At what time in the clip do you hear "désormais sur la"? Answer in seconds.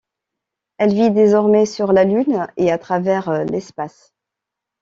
1.11-2.05